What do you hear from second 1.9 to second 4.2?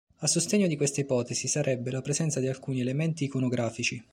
la presenza di alcuni elementi iconografici.